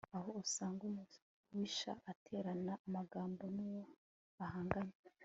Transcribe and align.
aho 0.17 0.29
usanga 0.43 0.81
umubisha 0.89 1.91
aterana 2.11 2.73
amagambo 2.85 3.43
n'uwo 3.55 3.83
bahanganye 4.37 4.97